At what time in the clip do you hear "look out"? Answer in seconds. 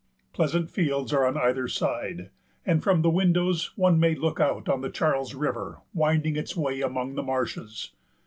4.15-4.67